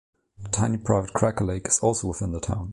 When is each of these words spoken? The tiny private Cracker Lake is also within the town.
The 0.41 0.49
tiny 0.49 0.77
private 0.77 1.13
Cracker 1.13 1.45
Lake 1.45 1.67
is 1.67 1.77
also 1.77 2.07
within 2.07 2.31
the 2.31 2.39
town. 2.39 2.69